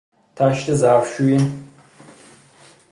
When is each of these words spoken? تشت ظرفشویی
تشت 0.35 0.73
ظرفشویی 0.73 1.65